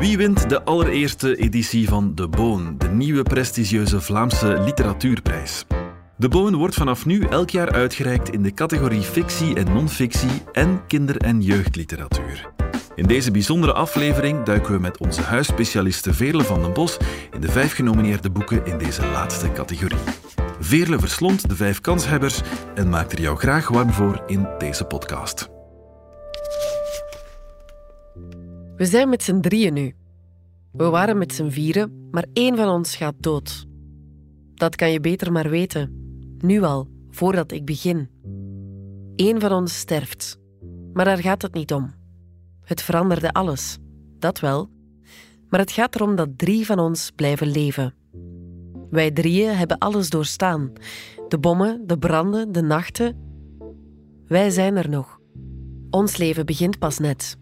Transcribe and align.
Wie 0.00 0.16
wint 0.16 0.48
de 0.48 0.64
allereerste 0.64 1.36
editie 1.36 1.88
van 1.88 2.14
De 2.14 2.28
Boon, 2.28 2.74
de 2.78 2.88
nieuwe 2.88 3.22
prestigieuze 3.22 4.00
Vlaamse 4.00 4.60
literatuurprijs? 4.64 5.64
De 6.16 6.28
Boon 6.28 6.56
wordt 6.56 6.74
vanaf 6.74 7.06
nu 7.06 7.24
elk 7.24 7.50
jaar 7.50 7.72
uitgereikt 7.72 8.30
in 8.30 8.42
de 8.42 8.54
categorie 8.54 9.02
fictie 9.02 9.54
en 9.54 9.72
non-fictie 9.72 10.42
en 10.52 10.86
kinder- 10.86 11.16
en 11.16 11.42
jeugdliteratuur. 11.42 12.50
In 12.94 13.06
deze 13.06 13.30
bijzondere 13.30 13.72
aflevering 13.72 14.42
duiken 14.42 14.72
we 14.72 14.78
met 14.78 14.98
onze 14.98 15.22
huisspecialiste 15.22 16.14
Veerle 16.14 16.44
van 16.44 16.62
den 16.62 16.72
Bos 16.72 16.96
in 17.32 17.40
de 17.40 17.50
vijf 17.50 17.72
genomineerde 17.72 18.30
boeken 18.30 18.66
in 18.66 18.78
deze 18.78 19.06
laatste 19.06 19.52
categorie. 19.52 20.04
Veerle 20.60 20.98
verslond 20.98 21.48
de 21.48 21.56
vijf 21.56 21.80
kanshebbers 21.80 22.40
en 22.74 22.88
maakt 22.88 23.12
er 23.12 23.20
jou 23.20 23.38
graag 23.38 23.68
warm 23.68 23.90
voor 23.90 24.22
in 24.26 24.48
deze 24.58 24.84
podcast. 24.84 25.59
We 28.80 28.86
zijn 28.86 29.08
met 29.08 29.22
z'n 29.22 29.40
drieën 29.40 29.72
nu. 29.72 29.94
We 30.72 30.84
waren 30.84 31.18
met 31.18 31.32
z'n 31.34 31.48
vieren, 31.48 32.08
maar 32.10 32.26
één 32.32 32.56
van 32.56 32.68
ons 32.68 32.96
gaat 32.96 33.14
dood. 33.18 33.66
Dat 34.54 34.76
kan 34.76 34.90
je 34.92 35.00
beter 35.00 35.32
maar 35.32 35.50
weten. 35.50 35.90
Nu 36.38 36.62
al, 36.62 36.88
voordat 37.10 37.52
ik 37.52 37.64
begin. 37.64 38.08
Eén 39.16 39.40
van 39.40 39.52
ons 39.52 39.78
sterft. 39.78 40.38
Maar 40.92 41.04
daar 41.04 41.18
gaat 41.18 41.42
het 41.42 41.54
niet 41.54 41.72
om. 41.72 41.94
Het 42.64 42.82
veranderde 42.82 43.32
alles. 43.32 43.78
Dat 44.18 44.40
wel. 44.40 44.70
Maar 45.48 45.60
het 45.60 45.72
gaat 45.72 45.94
erom 45.94 46.16
dat 46.16 46.38
drie 46.38 46.66
van 46.66 46.78
ons 46.78 47.10
blijven 47.10 47.50
leven. 47.50 47.94
Wij 48.90 49.10
drieën 49.10 49.56
hebben 49.56 49.78
alles 49.78 50.10
doorstaan. 50.10 50.72
De 51.28 51.38
bommen, 51.38 51.86
de 51.86 51.98
branden, 51.98 52.52
de 52.52 52.62
nachten. 52.62 53.16
Wij 54.26 54.50
zijn 54.50 54.76
er 54.76 54.88
nog. 54.88 55.20
Ons 55.90 56.16
leven 56.16 56.46
begint 56.46 56.78
pas 56.78 56.98
net. 56.98 57.39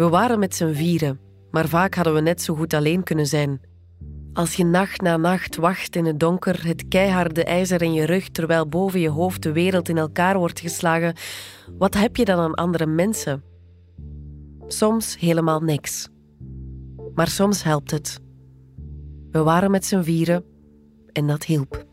We 0.00 0.08
waren 0.08 0.38
met 0.38 0.54
z'n 0.54 0.72
vieren, 0.72 1.20
maar 1.50 1.68
vaak 1.68 1.94
hadden 1.94 2.14
we 2.14 2.20
net 2.20 2.42
zo 2.42 2.54
goed 2.54 2.74
alleen 2.74 3.02
kunnen 3.02 3.26
zijn. 3.26 3.60
Als 4.32 4.54
je 4.54 4.64
nacht 4.64 5.00
na 5.00 5.16
nacht 5.16 5.56
wacht 5.56 5.96
in 5.96 6.04
het 6.04 6.20
donker, 6.20 6.66
het 6.66 6.88
keiharde 6.88 7.44
ijzer 7.44 7.82
in 7.82 7.92
je 7.92 8.04
rug 8.04 8.28
terwijl 8.28 8.68
boven 8.68 9.00
je 9.00 9.08
hoofd 9.08 9.42
de 9.42 9.52
wereld 9.52 9.88
in 9.88 9.98
elkaar 9.98 10.38
wordt 10.38 10.60
geslagen, 10.60 11.14
wat 11.78 11.94
heb 11.94 12.16
je 12.16 12.24
dan 12.24 12.38
aan 12.38 12.54
andere 12.54 12.86
mensen? 12.86 13.42
Soms 14.66 15.18
helemaal 15.18 15.60
niks. 15.60 16.08
Maar 17.14 17.28
soms 17.28 17.62
helpt 17.62 17.90
het. 17.90 18.20
We 19.30 19.42
waren 19.42 19.70
met 19.70 19.84
z'n 19.84 20.02
vieren 20.02 20.44
en 21.12 21.26
dat 21.26 21.44
hielp. 21.44 21.84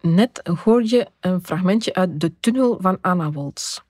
Net 0.00 0.50
hoor 0.64 0.82
je 0.84 1.06
een 1.20 1.42
fragmentje 1.42 1.94
uit 1.94 2.20
De 2.20 2.32
Tunnel 2.40 2.78
van 2.80 2.98
Anna 3.00 3.30
Woltz. 3.30 3.80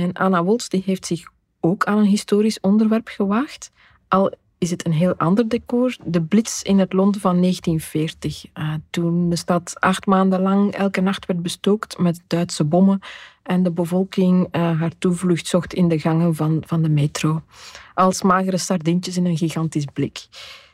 En 0.00 0.12
Anna 0.12 0.44
Woltz 0.44 0.68
die 0.68 0.82
heeft 0.86 1.06
zich 1.06 1.28
ook 1.60 1.84
aan 1.84 1.98
een 1.98 2.04
historisch 2.04 2.60
onderwerp 2.60 3.08
gewaagd, 3.08 3.70
al 4.08 4.32
is 4.58 4.70
het 4.70 4.86
een 4.86 4.92
heel 4.92 5.14
ander 5.14 5.48
decor. 5.48 5.96
De 6.04 6.22
blitz 6.22 6.62
in 6.62 6.78
het 6.78 6.92
Londen 6.92 7.20
van 7.20 7.40
1940, 7.40 8.44
uh, 8.54 8.74
toen 8.90 9.28
de 9.28 9.36
stad 9.36 9.76
acht 9.78 10.06
maanden 10.06 10.40
lang 10.40 10.72
elke 10.72 11.00
nacht 11.00 11.26
werd 11.26 11.42
bestookt 11.42 11.98
met 11.98 12.22
Duitse 12.26 12.64
bommen 12.64 13.00
en 13.42 13.62
de 13.62 13.70
bevolking 13.70 14.48
uh, 14.56 14.80
haar 14.80 14.92
toevlucht 14.98 15.46
zocht 15.46 15.74
in 15.74 15.88
de 15.88 15.98
gangen 15.98 16.34
van, 16.34 16.62
van 16.66 16.82
de 16.82 16.88
metro. 16.88 17.42
Als 17.94 18.22
magere 18.22 18.58
sardientjes 18.58 19.16
in 19.16 19.26
een 19.26 19.36
gigantisch 19.36 19.84
blik, 19.92 20.26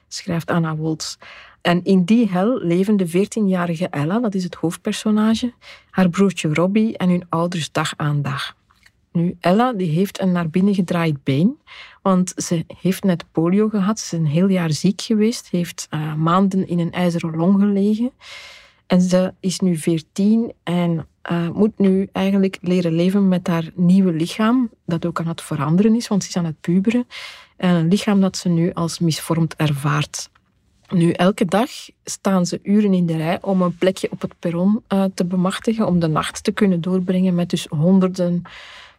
schrijft 0.08 0.50
Anna 0.50 0.76
Woltz. 0.76 1.16
En 1.60 1.84
in 1.84 2.04
die 2.04 2.28
hel 2.28 2.58
leven 2.58 2.96
de 2.96 3.08
14-jarige 3.08 3.88
Ella, 3.88 4.20
dat 4.20 4.34
is 4.34 4.44
het 4.44 4.54
hoofdpersonage, 4.54 5.52
haar 5.90 6.08
broertje 6.08 6.54
Robbie 6.54 6.96
en 6.96 7.08
hun 7.08 7.26
ouders 7.28 7.72
dag 7.72 7.92
aan 7.96 8.22
dag. 8.22 8.54
Nu, 9.16 9.36
Ella 9.40 9.72
die 9.72 9.90
heeft 9.90 10.20
een 10.20 10.32
naar 10.32 10.48
binnen 10.48 10.74
gedraaid 10.74 11.24
been, 11.24 11.58
want 12.02 12.32
ze 12.36 12.64
heeft 12.80 13.04
net 13.04 13.24
polio 13.32 13.68
gehad. 13.68 13.98
Ze 13.98 14.16
is 14.16 14.22
een 14.22 14.26
heel 14.26 14.48
jaar 14.48 14.70
ziek 14.70 15.00
geweest, 15.00 15.48
heeft 15.50 15.88
uh, 15.90 16.14
maanden 16.14 16.68
in 16.68 16.78
een 16.78 16.92
ijzeren 16.92 17.36
long 17.36 17.60
gelegen. 17.60 18.12
En 18.86 19.00
ze 19.00 19.32
is 19.40 19.60
nu 19.60 19.76
14 19.76 20.52
en 20.62 21.06
uh, 21.30 21.48
moet 21.50 21.78
nu 21.78 22.08
eigenlijk 22.12 22.58
leren 22.60 22.94
leven 22.94 23.28
met 23.28 23.46
haar 23.46 23.70
nieuwe 23.74 24.12
lichaam, 24.12 24.70
dat 24.86 25.06
ook 25.06 25.20
aan 25.20 25.28
het 25.28 25.42
veranderen 25.42 25.94
is, 25.94 26.08
want 26.08 26.22
ze 26.22 26.28
is 26.28 26.36
aan 26.36 26.44
het 26.44 26.60
puberen. 26.60 27.06
En 27.56 27.74
een 27.74 27.88
lichaam 27.88 28.20
dat 28.20 28.36
ze 28.36 28.48
nu 28.48 28.72
als 28.72 28.98
misvormd 28.98 29.56
ervaart. 29.56 30.30
Nu, 30.88 31.10
elke 31.10 31.44
dag 31.44 31.70
staan 32.04 32.46
ze 32.46 32.60
uren 32.62 32.94
in 32.94 33.06
de 33.06 33.16
rij 33.16 33.38
om 33.42 33.62
een 33.62 33.76
plekje 33.76 34.10
op 34.10 34.20
het 34.20 34.38
perron 34.38 34.82
uh, 34.88 35.04
te 35.14 35.24
bemachtigen, 35.24 35.86
om 35.86 35.98
de 35.98 36.08
nacht 36.08 36.44
te 36.44 36.52
kunnen 36.52 36.80
doorbrengen 36.80 37.34
met 37.34 37.50
dus 37.50 37.66
honderden 37.66 38.42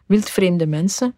wildvreemde 0.08 0.66
mensen. 0.66 1.14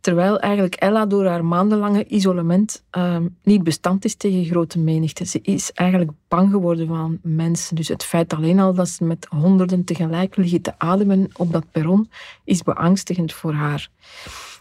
Terwijl 0.00 0.40
eigenlijk 0.40 0.74
Ella 0.74 1.06
door 1.06 1.26
haar 1.26 1.44
maandenlange 1.44 2.04
isolement 2.06 2.84
uh, 2.98 3.16
niet 3.42 3.62
bestand 3.62 4.04
is 4.04 4.14
tegen 4.14 4.44
grote 4.44 4.78
menigte. 4.78 5.24
Ze 5.24 5.40
is 5.42 5.72
eigenlijk 5.72 6.10
bang 6.28 6.50
geworden 6.50 6.86
van 6.86 7.18
mensen. 7.22 7.76
Dus 7.76 7.88
het 7.88 8.04
feit 8.04 8.32
alleen 8.32 8.60
al 8.60 8.74
dat 8.74 8.88
ze 8.88 9.04
met 9.04 9.26
honderden 9.30 9.84
tegelijk 9.84 10.36
liggen 10.36 10.62
te 10.62 10.78
ademen 10.78 11.28
op 11.36 11.52
dat 11.52 11.64
perron, 11.70 12.10
is 12.44 12.62
beangstigend 12.62 13.32
voor 13.32 13.52
haar. 13.52 13.88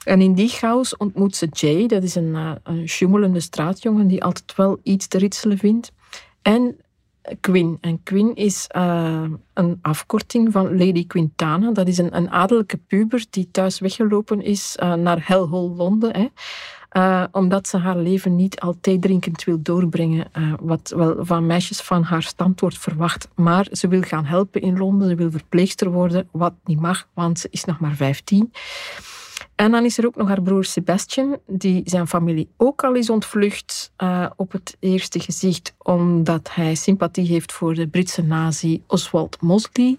En 0.04 0.22
in 0.22 0.34
die 0.34 0.50
chaos 0.50 0.98
ontmoet 0.98 1.36
ze 1.36 1.48
Jay, 1.52 1.88
dat 1.88 2.04
is 2.04 2.16
een, 2.16 2.60
uh, 2.64 3.40
straatjongen 3.40 4.08
die 4.08 4.24
altijd 4.24 4.56
wel 4.56 4.80
iets 4.84 5.08
te 5.08 5.18
ritselen 5.18 5.58
vindt. 5.58 5.92
En 6.42 6.78
Quinn. 7.40 7.78
En 7.82 8.04
Quinn 8.04 8.36
is 8.36 8.68
uh, 8.76 9.24
een 9.54 9.80
afkorting 9.82 10.52
van 10.52 10.78
Lady 10.78 11.08
Quintana. 11.08 11.72
Dat 11.72 11.88
is 11.88 11.98
een, 11.98 12.16
een 12.16 12.30
adellijke 12.30 12.78
puber 12.78 13.26
die 13.30 13.52
thuis 13.52 13.80
weggelopen 13.80 14.42
is 14.42 14.78
uh, 14.84 14.94
naar 14.94 15.28
Hellhole 15.28 15.76
Londen. 15.76 16.16
Hè. 16.16 16.28
Uh, 16.98 17.24
omdat 17.32 17.68
ze 17.68 17.78
haar 17.78 17.98
leven 17.98 18.36
niet 18.36 18.60
al 18.60 18.76
drinkend 18.80 19.44
wil 19.44 19.62
doorbrengen, 19.62 20.28
wat 20.60 20.94
wel 20.96 21.26
van 21.26 21.46
meisjes 21.46 21.82
van 21.82 22.04
haar 22.04 22.24
stand 22.24 22.60
wordt 22.60 22.78
verwacht. 22.78 23.28
Maar 23.36 23.68
ze 23.72 23.88
wil 23.88 24.02
gaan 24.02 24.26
helpen 24.26 24.62
in 24.62 24.78
Londen, 24.78 25.10
ze 25.10 25.16
wil 25.16 25.32
verpleegster 25.32 25.92
worden, 25.92 26.28
wat 26.32 26.54
niet 26.64 26.80
mag, 26.80 27.08
want 27.14 27.40
ze 27.40 27.48
is 27.52 27.66
nog 27.66 27.80
maar 27.80 27.96
15. 27.96 28.52
En 29.56 29.72
dan 29.72 29.86
is 29.86 29.98
er 29.98 30.06
ook 30.06 30.16
nog 30.16 30.28
haar 30.28 30.42
broer 30.42 30.66
Sebastian, 30.66 31.38
die 31.48 31.82
zijn 31.86 32.08
familie 32.08 32.50
ook 32.58 32.84
al 32.84 32.94
is 32.94 33.10
ontvlucht 33.10 33.92
uh, 33.98 34.30
op 34.36 34.52
het 34.52 34.78
eerste 34.80 35.20
gezicht, 35.20 35.76
omdat 35.78 36.50
hij 36.54 36.76
sympathie 36.76 37.28
heeft 37.28 37.54
voor 37.54 37.74
de 37.74 37.88
Britse 37.88 38.24
nazi 38.24 38.84
Oswald 38.88 39.42
Mosley. 39.42 39.98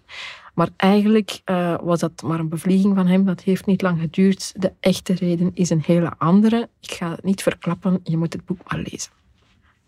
Maar 0.55 0.69
eigenlijk 0.77 1.41
uh, 1.45 1.75
was 1.83 2.01
dat 2.01 2.23
maar 2.23 2.39
een 2.39 2.49
bevlieging 2.49 2.95
van 2.95 3.07
hem. 3.07 3.25
Dat 3.25 3.41
heeft 3.41 3.67
niet 3.67 3.83
lang 3.83 4.01
geduurd. 4.01 4.53
De 4.57 4.73
echte 4.81 5.15
reden 5.15 5.51
is 5.55 5.71
een 5.71 5.83
hele 5.87 6.13
andere. 6.19 6.69
Ik 6.81 6.91
ga 6.91 7.11
het 7.11 7.25
niet 7.25 7.43
verklappen, 7.43 8.01
je 8.03 8.17
moet 8.17 8.33
het 8.33 8.45
boek 8.45 8.59
maar 8.69 8.85
lezen. 8.91 9.13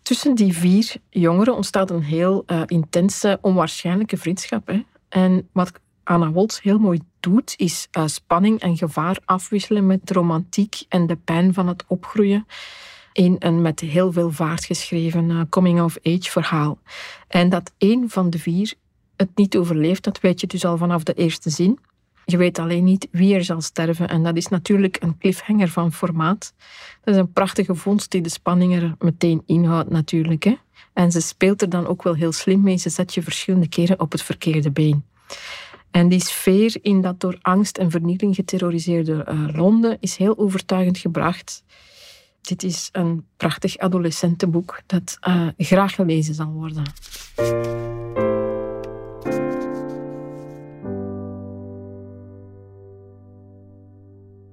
Tussen 0.01 0.35
die 0.35 0.53
vier 0.53 0.95
jongeren 1.09 1.55
ontstaat 1.55 1.91
een 1.91 2.03
heel 2.03 2.43
uh, 2.47 2.61
intense, 2.65 3.37
onwaarschijnlijke 3.41 4.17
vriendschap. 4.17 4.67
Hè? 4.67 4.83
En 5.09 5.49
wat 5.51 5.71
Anna 6.09 6.31
Woltz 6.31 6.61
heel 6.61 6.79
mooi 6.79 6.99
doet, 7.19 7.53
is 7.57 7.87
uh, 7.97 8.03
spanning 8.05 8.59
en 8.59 8.77
gevaar 8.77 9.17
afwisselen 9.25 9.85
met 9.85 10.11
romantiek 10.11 10.81
en 10.87 11.07
de 11.07 11.15
pijn 11.15 11.53
van 11.53 11.67
het 11.67 11.83
opgroeien 11.87 12.45
in 13.13 13.35
een 13.39 13.61
met 13.61 13.79
heel 13.79 14.11
veel 14.11 14.31
vaart 14.31 14.65
geschreven 14.65 15.29
uh, 15.29 15.41
coming-of-age 15.49 16.31
verhaal. 16.31 16.79
En 17.27 17.49
dat 17.49 17.71
één 17.77 18.09
van 18.09 18.29
de 18.29 18.39
vier 18.39 18.73
het 19.15 19.29
niet 19.35 19.57
overleeft, 19.57 20.03
dat 20.03 20.19
weet 20.19 20.39
je 20.41 20.47
dus 20.47 20.65
al 20.65 20.77
vanaf 20.77 21.03
de 21.03 21.13
eerste 21.13 21.49
zin. 21.49 21.79
Je 22.25 22.37
weet 22.37 22.59
alleen 22.59 22.83
niet 22.83 23.07
wie 23.11 23.35
er 23.35 23.43
zal 23.43 23.61
sterven. 23.61 24.07
En 24.07 24.23
dat 24.23 24.35
is 24.35 24.47
natuurlijk 24.47 24.97
een 24.99 25.17
cliffhanger 25.17 25.69
van 25.69 25.93
formaat. 25.93 26.53
Dat 27.03 27.13
is 27.13 27.19
een 27.19 27.31
prachtige 27.31 27.75
vondst 27.75 28.11
die 28.11 28.21
de 28.21 28.29
spanning 28.29 28.75
er 28.75 28.95
meteen 28.99 29.43
inhoudt 29.45 29.89
natuurlijk. 29.89 30.43
Hè? 30.43 30.57
En 30.93 31.11
ze 31.11 31.21
speelt 31.21 31.61
er 31.61 31.69
dan 31.69 31.87
ook 31.87 32.03
wel 32.03 32.13
heel 32.13 32.31
slim 32.31 32.61
mee. 32.61 32.77
Ze 32.77 32.89
zet 32.89 33.13
je 33.13 33.21
verschillende 33.21 33.69
keren 33.69 33.99
op 33.99 34.11
het 34.11 34.21
verkeerde 34.21 34.71
been. 34.71 35.03
En 35.91 36.09
die 36.09 36.21
sfeer 36.21 36.77
in 36.81 37.01
dat 37.01 37.19
door 37.19 37.37
angst 37.41 37.77
en 37.77 37.91
vernieling 37.91 38.35
geterroriseerde 38.35 39.25
uh, 39.29 39.47
Londen 39.55 39.97
is 39.99 40.15
heel 40.15 40.37
overtuigend 40.37 40.97
gebracht. 40.97 41.63
Dit 42.41 42.63
is 42.63 42.89
een 42.91 43.25
prachtig 43.37 43.77
adolescentenboek 43.77 44.81
dat 44.85 45.17
uh, 45.27 45.47
graag 45.57 45.95
gelezen 45.95 46.33
zal 46.33 46.51
worden. 46.51 46.83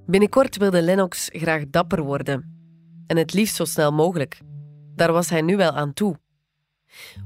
Binnenkort 0.07 0.57
wilde 0.57 0.83
Lennox 0.83 1.29
graag 1.33 1.63
dapper 1.71 2.03
worden. 2.03 2.55
En 3.07 3.17
het 3.17 3.33
liefst 3.33 3.55
zo 3.55 3.65
snel 3.65 3.93
mogelijk. 3.93 4.41
Daar 4.95 5.13
was 5.13 5.31
hij 5.31 5.43
nu 5.43 5.57
wel 5.57 5.71
aan 5.73 5.93
toe. 5.93 6.17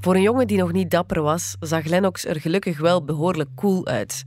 Voor 0.01 0.15
een 0.15 0.23
jongen 0.23 0.47
die 0.47 0.59
nog 0.59 0.73
niet 0.73 0.91
dapper 0.91 1.23
was, 1.23 1.57
zag 1.61 1.85
Lennox 1.85 2.25
er 2.25 2.41
gelukkig 2.41 2.79
wel 2.79 3.05
behoorlijk 3.05 3.51
cool 3.55 3.87
uit. 3.87 4.25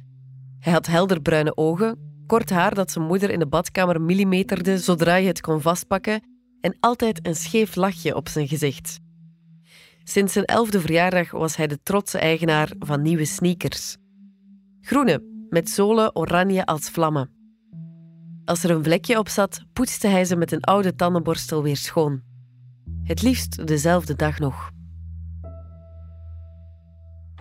Hij 0.59 0.73
had 0.73 0.85
helderbruine 0.85 1.57
ogen, 1.57 2.23
kort 2.27 2.49
haar 2.49 2.75
dat 2.75 2.91
zijn 2.91 3.05
moeder 3.05 3.29
in 3.29 3.39
de 3.39 3.47
badkamer 3.47 4.01
millimeterde 4.01 4.77
zodra 4.77 5.15
je 5.15 5.27
het 5.27 5.41
kon 5.41 5.61
vastpakken 5.61 6.23
en 6.61 6.77
altijd 6.79 7.27
een 7.27 7.35
scheef 7.35 7.75
lachje 7.75 8.15
op 8.15 8.29
zijn 8.29 8.47
gezicht. 8.47 8.99
Sinds 10.03 10.33
zijn 10.33 10.45
elfde 10.45 10.81
verjaardag 10.81 11.31
was 11.31 11.55
hij 11.55 11.67
de 11.67 11.79
trotse 11.83 12.17
eigenaar 12.17 12.71
van 12.79 13.01
nieuwe 13.01 13.25
sneakers. 13.25 13.97
Groene, 14.81 15.23
met 15.49 15.69
zolen 15.69 16.15
oranje 16.15 16.65
als 16.65 16.89
vlammen. 16.89 17.29
Als 18.45 18.63
er 18.63 18.69
een 18.69 18.83
vlekje 18.83 19.17
op 19.17 19.29
zat, 19.29 19.63
poetste 19.73 20.07
hij 20.07 20.25
ze 20.25 20.35
met 20.35 20.51
een 20.51 20.63
oude 20.63 20.95
tandenborstel 20.95 21.63
weer 21.63 21.77
schoon. 21.77 22.21
Het 23.03 23.21
liefst 23.21 23.67
dezelfde 23.67 24.15
dag 24.15 24.39
nog. 24.39 24.71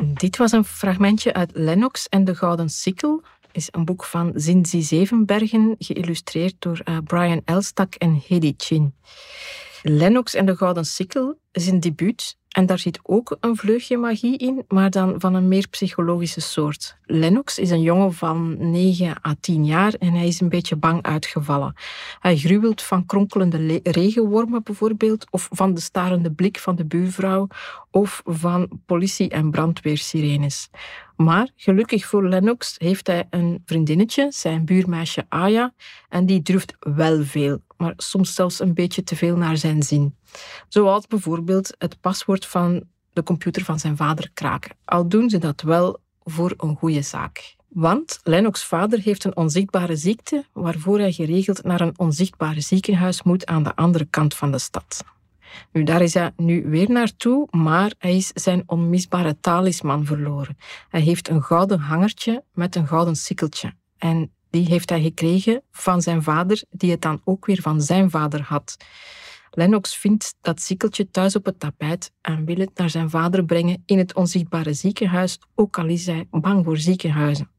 Dit 0.01 0.37
was 0.37 0.53
een 0.53 0.65
fragmentje 0.65 1.33
uit 1.33 1.51
Lennox 1.55 2.09
en 2.09 2.25
de 2.25 2.35
Gouden 2.35 2.69
Sikkel. 2.69 3.23
is 3.53 3.69
een 3.71 3.85
boek 3.85 4.05
van 4.05 4.33
Zinzi 4.35 4.83
Zevenbergen, 4.83 5.75
geïllustreerd 5.79 6.55
door 6.59 6.81
uh, 6.85 6.99
Brian 7.05 7.43
Elstak 7.45 7.95
en 7.95 8.23
Hedy 8.29 8.55
Chin. 8.57 8.95
Lennox 9.83 10.35
en 10.35 10.47
de 10.47 10.57
Gouden 10.57 10.85
Sikkel 10.85 11.39
is 11.53 11.67
een 11.67 11.81
debuut 11.81 12.37
en 12.49 12.67
daar 12.67 12.79
zit 12.79 13.01
ook 13.03 13.37
een 13.41 13.57
vleugje 13.57 13.97
magie 13.97 14.37
in, 14.37 14.65
maar 14.69 14.91
dan 14.91 15.15
van 15.21 15.35
een 15.35 15.49
meer 15.49 15.69
psychologische 15.69 16.41
soort. 16.41 16.97
Lennox 17.05 17.59
is 17.59 17.71
een 17.71 17.83
jongen 17.83 18.13
van 18.13 18.71
9 18.71 19.17
à 19.27 19.35
10 19.41 19.65
jaar 19.65 19.95
en 19.95 20.13
hij 20.13 20.27
is 20.27 20.41
een 20.41 20.49
beetje 20.49 20.77
bang 20.77 21.03
uitgevallen. 21.03 21.75
Hij 22.21 22.37
gruwelt 22.37 22.83
van 22.83 23.07
kronkelende 23.07 23.81
regenwormen 23.83 24.63
bijvoorbeeld, 24.63 25.27
of 25.31 25.49
van 25.51 25.75
de 25.75 25.81
starende 25.81 26.33
blik 26.33 26.59
van 26.59 26.77
de 26.77 26.85
buurvrouw, 26.85 27.49
of 27.91 28.23
van 28.25 28.69
politie- 28.87 29.29
en 29.29 29.51
brandweersirenes. 29.51 30.71
Maar 31.17 31.51
gelukkig 31.57 32.07
voor 32.07 32.29
Lennox 32.29 32.75
heeft 32.79 33.07
hij 33.07 33.27
een 33.31 33.63
vriendinnetje, 33.67 34.27
zijn 34.31 34.65
buurmeisje 34.65 35.25
Aya, 35.29 35.75
en 36.09 36.27
die 36.27 36.43
durft 36.43 36.77
wel 36.81 37.25
veel, 37.25 37.63
maar 37.83 37.95
soms 37.97 38.35
zelfs 38.35 38.61
een 38.61 38.75
beetje 38.75 39.03
te 39.03 39.17
veel 39.17 39.37
naar 39.37 39.57
zijn 39.57 39.83
zin. 39.83 40.17
Zoals 40.69 41.07
bijvoorbeeld 41.07 41.75
het 41.79 42.01
paswoord 42.01 42.47
van 42.47 42.83
de 43.13 43.23
computer 43.23 43.65
van 43.65 43.79
zijn 43.79 43.97
vader 43.97 44.31
kraken. 44.35 44.77
Al 44.85 45.09
doen 45.09 45.31
ze 45.31 45.39
dat 45.39 45.61
wel 45.61 46.01
voor 46.25 46.55
een 46.57 46.77
goede 46.77 47.03
zaak. 47.03 47.57
Want 47.69 48.21
Lennox' 48.23 48.65
vader 48.65 48.99
heeft 48.99 49.25
een 49.25 49.37
onzichtbare 49.37 49.97
ziekte, 49.97 50.45
waarvoor 50.53 50.99
hij 50.99 51.13
geregeld 51.13 51.63
naar 51.63 51.81
een 51.81 51.99
onzichtbare 51.99 52.61
ziekenhuis 52.61 53.23
moet 53.23 53.47
aan 53.47 53.63
de 53.63 53.77
andere 53.77 54.05
kant 54.05 54.35
van 54.35 54.51
de 54.51 54.59
stad. 54.59 55.05
Nu, 55.73 55.83
daar 55.83 56.03
is 56.03 56.15
hij 56.15 56.33
nu 56.37 56.67
weer 56.67 56.91
naartoe, 56.91 57.49
maar 57.51 57.93
hij 57.99 58.17
is 58.17 58.31
zijn 58.35 58.63
onmisbare 58.67 59.41
talisman 59.41 60.05
verloren. 60.05 60.57
Hij 60.89 61.01
heeft 61.01 61.29
een 61.29 61.43
gouden 61.43 61.81
hangertje 61.81 62.45
met 62.53 62.77
een 62.77 62.87
gouden 62.87 63.17
sikkeltje. 63.17 63.73
En 63.99 64.31
die 64.53 64.67
heeft 64.67 64.91
hij 64.91 65.03
gekregen 65.03 65.63
van 65.71 66.03
zijn 66.03 66.23
vader, 66.23 66.63
die 66.71 66.91
het 66.91 67.01
dan 67.01 67.21
ook 67.25 67.47
weer 67.47 67.61
van 67.61 67.81
zijn 67.81 68.11
vader 68.11 68.43
had. 68.43 68.77
Lennox 69.51 69.97
vindt 69.97 70.35
dat 70.41 70.61
sikkeltje 70.61 71.11
thuis 71.11 71.37
op 71.37 71.45
het 71.45 71.61
tapijt 71.61 72.13
en 72.21 72.45
wil 72.45 72.57
het 72.57 72.71
naar 72.75 72.91
zijn 72.91 73.11
vader 73.11 73.45
brengen 73.45 73.83
in 73.87 73.99
het 73.99 74.15
onzichtbare 74.15 74.73
ziekenhuis, 74.73 75.39
ook 75.55 75.79
al 75.79 75.87
is 75.87 76.07
hij 76.07 76.27
bang 76.31 76.65
voor 76.65 76.77
ziekenhuizen. 76.77 77.51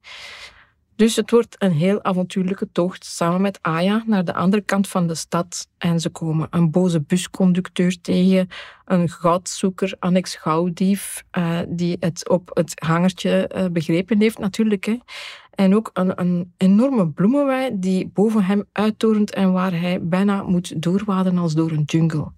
Dus 0.95 1.15
het 1.15 1.31
wordt 1.31 1.55
een 1.59 1.71
heel 1.71 2.03
avontuurlijke 2.03 2.69
tocht 2.71 3.05
samen 3.05 3.41
met 3.41 3.59
Aya 3.61 4.03
naar 4.05 4.25
de 4.25 4.33
andere 4.33 4.61
kant 4.61 4.87
van 4.87 5.07
de 5.07 5.15
stad. 5.15 5.67
En 5.77 5.99
ze 5.99 6.09
komen 6.09 6.47
een 6.49 6.71
boze 6.71 7.01
busconducteur 7.01 8.01
tegen, 8.01 8.47
een 8.85 9.09
goudzoeker, 9.09 9.95
annex 9.99 10.35
gouddief, 10.35 11.23
uh, 11.37 11.59
die 11.67 11.97
het 11.99 12.29
op 12.29 12.49
het 12.53 12.73
hangertje 12.85 13.51
uh, 13.55 13.65
begrepen 13.71 14.19
heeft 14.19 14.37
natuurlijk. 14.37 14.85
Hè. 14.85 14.97
En 15.55 15.75
ook 15.75 15.89
een, 15.93 16.19
een 16.19 16.53
enorme 16.57 17.07
bloemenwei 17.07 17.69
die 17.73 18.07
boven 18.07 18.43
hem 18.43 18.63
uittorent 18.71 19.33
en 19.33 19.51
waar 19.51 19.79
hij 19.79 20.03
bijna 20.03 20.43
moet 20.43 20.81
doorwaden 20.81 21.37
als 21.37 21.53
door 21.53 21.71
een 21.71 21.83
jungle. 21.83 22.31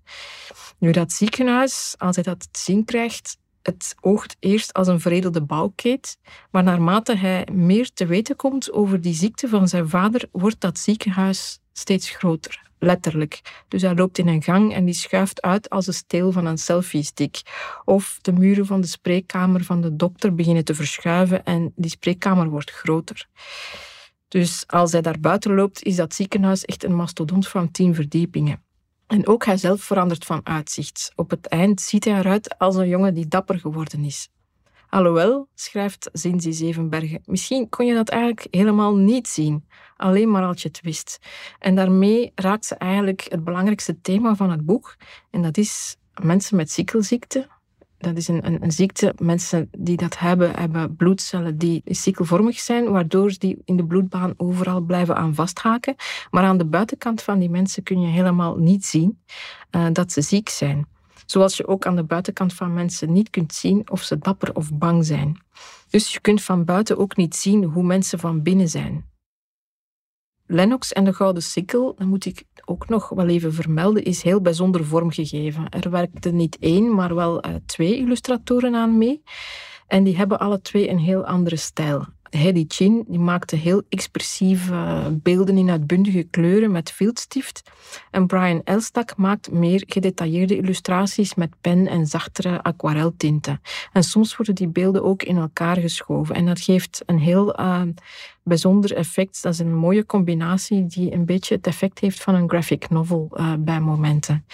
Nu, 0.77 0.91
dat 0.91 1.11
ziekenhuis, 1.11 1.95
als 1.97 2.15
hij 2.15 2.23
dat 2.23 2.47
zien 2.51 2.85
krijgt, 2.85 3.37
het 3.61 3.95
oogt 4.01 4.35
eerst 4.39 4.73
als 4.73 4.87
een 4.87 4.99
veredelde 4.99 5.41
bouwkeet, 5.41 6.17
maar 6.51 6.63
naarmate 6.63 7.15
hij 7.15 7.47
meer 7.51 7.93
te 7.93 8.05
weten 8.05 8.35
komt 8.35 8.71
over 8.71 9.01
die 9.01 9.13
ziekte 9.13 9.47
van 9.47 9.67
zijn 9.67 9.89
vader, 9.89 10.27
wordt 10.31 10.61
dat 10.61 10.77
ziekenhuis 10.77 11.59
steeds 11.73 12.09
groter. 12.09 12.64
Letterlijk. 12.79 13.63
Dus 13.67 13.81
hij 13.81 13.95
loopt 13.95 14.17
in 14.17 14.27
een 14.27 14.43
gang 14.43 14.73
en 14.73 14.85
die 14.85 14.93
schuift 14.93 15.41
uit 15.41 15.69
als 15.69 15.85
de 15.85 15.91
steel 15.91 16.31
van 16.31 16.45
een 16.45 16.57
selfie-stick. 16.57 17.41
Of 17.85 18.17
de 18.21 18.31
muren 18.31 18.65
van 18.65 18.81
de 18.81 18.87
spreekkamer 18.87 19.63
van 19.63 19.81
de 19.81 19.95
dokter 19.95 20.35
beginnen 20.35 20.65
te 20.65 20.75
verschuiven 20.75 21.43
en 21.43 21.73
die 21.75 21.89
spreekkamer 21.89 22.49
wordt 22.49 22.71
groter. 22.71 23.27
Dus 24.27 24.63
als 24.67 24.91
hij 24.91 25.01
daar 25.01 25.19
buiten 25.19 25.53
loopt, 25.53 25.83
is 25.83 25.95
dat 25.95 26.13
ziekenhuis 26.13 26.65
echt 26.65 26.83
een 26.83 26.95
mastodont 26.95 27.47
van 27.47 27.71
tien 27.71 27.95
verdiepingen. 27.95 28.63
En 29.07 29.27
ook 29.27 29.45
hij 29.45 29.57
zelf 29.57 29.81
verandert 29.81 30.25
van 30.25 30.41
uitzicht. 30.43 31.11
Op 31.15 31.29
het 31.29 31.47
eind 31.47 31.81
ziet 31.81 32.05
hij 32.05 32.19
eruit 32.19 32.57
als 32.57 32.75
een 32.75 32.87
jongen 32.87 33.13
die 33.13 33.27
dapper 33.27 33.59
geworden 33.59 34.03
is. 34.03 34.29
Alhoewel, 34.95 35.47
schrijft 35.55 36.09
Zinzi 36.13 36.53
Zevenbergen, 36.53 37.21
misschien 37.25 37.69
kon 37.69 37.85
je 37.85 37.93
dat 37.93 38.09
eigenlijk 38.09 38.47
helemaal 38.51 38.95
niet 38.95 39.27
zien, 39.27 39.65
alleen 39.97 40.31
maar 40.31 40.43
als 40.43 40.61
je 40.61 40.67
het 40.67 40.81
wist. 40.81 41.19
En 41.59 41.75
daarmee 41.75 42.31
raakt 42.35 42.65
ze 42.65 42.75
eigenlijk 42.75 43.25
het 43.29 43.43
belangrijkste 43.43 44.01
thema 44.01 44.35
van 44.35 44.51
het 44.51 44.65
boek, 44.65 44.95
en 45.31 45.41
dat 45.41 45.57
is 45.57 45.97
mensen 46.21 46.55
met 46.55 46.71
ziekelziekte, 46.71 47.47
dat 47.97 48.17
is 48.17 48.27
een, 48.27 48.45
een, 48.45 48.63
een, 48.63 48.71
ziekte. 48.71 49.13
Mensen 49.21 49.69
die 49.77 49.97
dat 49.97 50.19
hebben, 50.19 50.59
hebben 50.59 50.95
bloedcellen 50.95 51.57
die 51.57 51.81
cykelvormig 51.85 52.59
zijn, 52.59 52.91
waardoor 52.91 53.33
die 53.37 53.61
in 53.65 53.77
de 53.77 53.85
bloedbaan 53.85 54.33
overal 54.37 54.81
blijven 54.81 55.15
aan 55.15 55.35
vasthaken. 55.35 55.95
Maar 56.31 56.43
aan 56.43 56.57
de 56.57 56.65
buitenkant 56.65 57.21
van 57.21 57.39
die 57.39 57.49
mensen 57.49 57.83
kun 57.83 58.01
je 58.01 58.07
helemaal 58.07 58.57
niet 58.57 58.85
zien 58.85 59.19
uh, 59.71 59.87
dat 59.91 60.11
ze 60.11 60.21
ziek 60.21 60.49
zijn. 60.49 60.87
Zoals 61.25 61.57
je 61.57 61.67
ook 61.67 61.85
aan 61.85 61.95
de 61.95 62.03
buitenkant 62.03 62.53
van 62.53 62.73
mensen 62.73 63.13
niet 63.13 63.29
kunt 63.29 63.53
zien 63.53 63.89
of 63.89 64.03
ze 64.03 64.17
dapper 64.17 64.55
of 64.55 64.73
bang 64.73 65.05
zijn. 65.05 65.39
Dus 65.89 66.13
je 66.13 66.19
kunt 66.19 66.43
van 66.43 66.65
buiten 66.65 66.97
ook 66.97 67.15
niet 67.15 67.35
zien 67.35 67.63
hoe 67.63 67.83
mensen 67.83 68.19
van 68.19 68.41
binnen 68.41 68.69
zijn. 68.69 69.05
Lennox 70.47 70.93
en 70.93 71.03
de 71.03 71.13
Gouden 71.13 71.43
Sikkel, 71.43 71.95
dat 71.95 72.07
moet 72.07 72.25
ik 72.25 72.43
ook 72.65 72.89
nog 72.89 73.09
wel 73.09 73.27
even 73.27 73.53
vermelden, 73.53 74.03
is 74.03 74.21
heel 74.21 74.41
bijzonder 74.41 74.85
vormgegeven. 74.85 75.69
Er 75.69 75.89
werkten 75.89 76.35
niet 76.35 76.57
één, 76.59 76.95
maar 76.95 77.15
wel 77.15 77.47
uh, 77.47 77.55
twee 77.65 77.97
illustratoren 77.97 78.75
aan 78.75 78.97
mee. 78.97 79.23
En 79.87 80.03
die 80.03 80.17
hebben 80.17 80.39
alle 80.39 80.61
twee 80.61 80.89
een 80.89 80.99
heel 80.99 81.25
andere 81.25 81.55
stijl. 81.55 82.05
Hedy 82.35 82.65
Chin 82.67 83.05
maakte 83.09 83.55
heel 83.55 83.83
expressieve 83.89 85.17
beelden 85.23 85.57
in 85.57 85.69
uitbundige 85.69 86.23
kleuren 86.23 86.71
met 86.71 86.91
viltstift. 86.91 87.63
En 88.11 88.27
Brian 88.27 88.61
Elstak 88.63 89.17
maakt 89.17 89.51
meer 89.51 89.83
gedetailleerde 89.87 90.57
illustraties 90.57 91.35
met 91.35 91.53
pen 91.61 91.87
en 91.87 92.05
zachtere 92.05 92.63
aquareltinten. 92.63 93.61
En 93.93 94.03
soms 94.03 94.37
worden 94.37 94.55
die 94.55 94.67
beelden 94.67 95.03
ook 95.03 95.23
in 95.23 95.37
elkaar 95.37 95.77
geschoven. 95.77 96.35
En 96.35 96.45
dat 96.45 96.61
geeft 96.61 97.03
een 97.05 97.19
heel 97.19 97.59
uh, 97.59 97.81
bijzonder 98.43 98.95
effect. 98.95 99.41
Dat 99.41 99.53
is 99.53 99.59
een 99.59 99.75
mooie 99.75 100.05
combinatie 100.05 100.85
die 100.85 101.13
een 101.13 101.25
beetje 101.25 101.55
het 101.55 101.67
effect 101.67 101.99
heeft 101.99 102.23
van 102.23 102.35
een 102.35 102.49
graphic 102.49 102.89
novel 102.89 103.31
uh, 103.33 103.53
bij 103.59 103.79
momenten. 103.79 104.45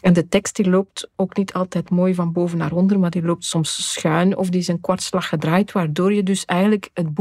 En 0.00 0.12
de 0.12 0.28
tekst 0.28 0.56
die 0.56 0.70
loopt 0.70 1.10
ook 1.16 1.36
niet 1.36 1.52
altijd 1.52 1.90
mooi 1.90 2.14
van 2.14 2.32
boven 2.32 2.58
naar 2.58 2.72
onder, 2.72 2.98
maar 2.98 3.10
die 3.10 3.22
loopt 3.22 3.44
soms 3.44 3.92
schuin 3.92 4.36
of 4.36 4.48
die 4.48 4.60
is 4.60 4.68
een 4.68 4.80
kwartslag 4.80 5.28
gedraaid, 5.28 5.72
waardoor 5.72 6.12
je 6.12 6.22
dus 6.22 6.44
eigenlijk 6.44 6.90
het 6.94 7.14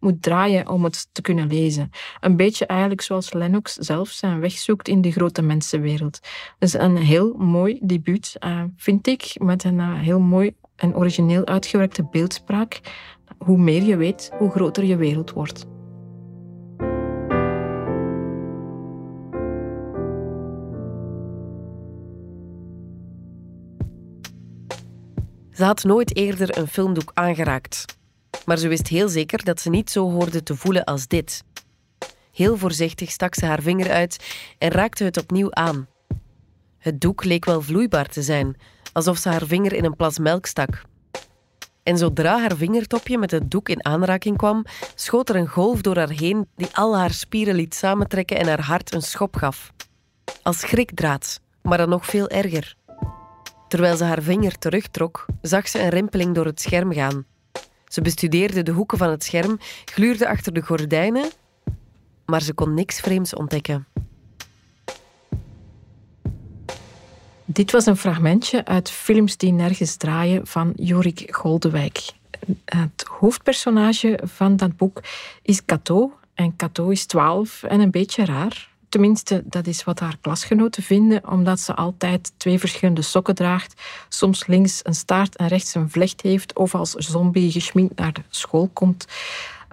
moet 0.00 0.22
draaien 0.22 0.68
om 0.68 0.84
het 0.84 1.08
te 1.12 1.22
kunnen 1.22 1.48
lezen. 1.48 1.90
Een 2.20 2.36
beetje 2.36 2.66
eigenlijk 2.66 3.00
zoals 3.00 3.32
Lennox 3.32 3.74
zelf 3.74 4.08
zijn 4.08 4.40
weg 4.40 4.52
zoekt 4.52 4.88
in 4.88 5.00
de 5.00 5.10
grote 5.10 5.42
mensenwereld. 5.42 6.20
Dus 6.58 6.72
een 6.72 6.96
heel 6.96 7.34
mooi 7.34 7.78
debuut, 7.82 8.36
uh, 8.44 8.62
vind 8.76 9.06
ik, 9.06 9.34
met 9.38 9.64
een 9.64 9.78
uh, 9.78 10.00
heel 10.00 10.20
mooi 10.20 10.54
en 10.76 10.96
origineel 10.96 11.46
uitgewerkte 11.46 12.08
beeldspraak 12.10 12.80
hoe 13.38 13.58
meer 13.58 13.82
je 13.82 13.96
weet, 13.96 14.30
hoe 14.38 14.50
groter 14.50 14.84
je 14.84 14.96
wereld 14.96 15.32
wordt. 15.32 15.66
Ze 25.50 25.64
had 25.64 25.84
nooit 25.84 26.16
eerder 26.16 26.58
een 26.58 26.66
filmdoek 26.66 27.10
aangeraakt. 27.14 27.97
Maar 28.48 28.58
ze 28.58 28.68
wist 28.68 28.88
heel 28.88 29.08
zeker 29.08 29.44
dat 29.44 29.60
ze 29.60 29.70
niet 29.70 29.90
zo 29.90 30.10
hoorde 30.10 30.42
te 30.42 30.56
voelen 30.56 30.84
als 30.84 31.06
dit. 31.06 31.44
Heel 32.32 32.56
voorzichtig 32.56 33.10
stak 33.10 33.34
ze 33.34 33.46
haar 33.46 33.62
vinger 33.62 33.90
uit 33.90 34.34
en 34.58 34.70
raakte 34.70 35.04
het 35.04 35.18
opnieuw 35.18 35.52
aan. 35.52 35.88
Het 36.78 37.00
doek 37.00 37.24
leek 37.24 37.44
wel 37.44 37.62
vloeibaar 37.62 38.06
te 38.06 38.22
zijn, 38.22 38.56
alsof 38.92 39.18
ze 39.18 39.28
haar 39.28 39.46
vinger 39.46 39.72
in 39.72 39.84
een 39.84 39.96
plas 39.96 40.18
melk 40.18 40.46
stak. 40.46 40.82
En 41.82 41.98
zodra 41.98 42.40
haar 42.40 42.56
vingertopje 42.56 43.18
met 43.18 43.30
het 43.30 43.50
doek 43.50 43.68
in 43.68 43.84
aanraking 43.84 44.36
kwam, 44.36 44.64
schoot 44.94 45.28
er 45.28 45.36
een 45.36 45.48
golf 45.48 45.80
door 45.80 45.96
haar 45.96 46.10
heen 46.10 46.48
die 46.56 46.68
al 46.72 46.96
haar 46.96 47.12
spieren 47.12 47.54
liet 47.54 47.74
samentrekken 47.74 48.38
en 48.38 48.46
haar 48.46 48.64
hart 48.64 48.94
een 48.94 49.02
schop 49.02 49.36
gaf. 49.36 49.72
Als 50.42 50.58
schrikdraad, 50.58 51.40
maar 51.62 51.78
dan 51.78 51.88
nog 51.88 52.06
veel 52.06 52.28
erger. 52.28 52.74
Terwijl 53.68 53.96
ze 53.96 54.04
haar 54.04 54.22
vinger 54.22 54.58
terugtrok, 54.58 55.26
zag 55.42 55.68
ze 55.68 55.80
een 55.80 55.88
rimpeling 55.88 56.34
door 56.34 56.46
het 56.46 56.60
scherm 56.60 56.92
gaan. 56.92 57.26
Ze 57.88 58.00
bestudeerde 58.00 58.62
de 58.62 58.72
hoeken 58.72 58.98
van 58.98 59.10
het 59.10 59.24
scherm, 59.24 59.58
gluurde 59.84 60.28
achter 60.28 60.52
de 60.52 60.62
gordijnen, 60.62 61.30
maar 62.26 62.42
ze 62.42 62.54
kon 62.54 62.74
niks 62.74 63.00
vreemds 63.00 63.34
ontdekken. 63.34 63.86
Dit 67.44 67.70
was 67.72 67.86
een 67.86 67.96
fragmentje 67.96 68.64
uit 68.64 68.90
Films 68.90 69.36
die 69.36 69.52
nergens 69.52 69.96
draaien 69.96 70.46
van 70.46 70.72
Jorik 70.76 71.34
Goldewijk. 71.34 72.10
Het 72.64 73.04
hoofdpersonage 73.08 74.18
van 74.22 74.56
dat 74.56 74.76
boek 74.76 75.02
is 75.42 75.64
Cato 75.64 76.18
en 76.34 76.56
Cato 76.56 76.88
is 76.88 77.06
twaalf 77.06 77.62
en 77.62 77.80
een 77.80 77.90
beetje 77.90 78.24
raar. 78.24 78.76
Tenminste, 78.88 79.42
dat 79.44 79.66
is 79.66 79.84
wat 79.84 80.00
haar 80.00 80.16
klasgenoten 80.20 80.82
vinden, 80.82 81.28
omdat 81.28 81.60
ze 81.60 81.74
altijd 81.74 82.32
twee 82.36 82.58
verschillende 82.58 83.02
sokken 83.02 83.34
draagt, 83.34 83.82
soms 84.08 84.46
links 84.46 84.80
een 84.82 84.94
staart 84.94 85.36
en 85.36 85.48
rechts 85.48 85.74
een 85.74 85.90
vlecht 85.90 86.20
heeft 86.20 86.56
of 86.56 86.74
als 86.74 86.92
zombie 86.92 87.50
geschminkt 87.50 87.98
naar 87.98 88.12
de 88.12 88.22
school 88.28 88.70
komt. 88.72 89.06